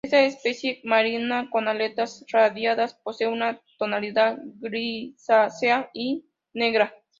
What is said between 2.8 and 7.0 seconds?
posee una tonalidad grisácea y negra.